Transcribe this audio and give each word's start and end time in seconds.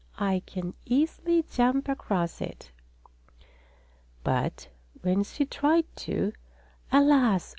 "I 0.17 0.41
can 0.47 0.73
easily 0.83 1.43
jump 1.43 1.87
across 1.87 2.41
it." 2.41 2.71
But 4.23 4.69
when 5.03 5.21
she 5.23 5.45
tried 5.45 5.85
to, 5.97 6.33
alas! 6.91 7.47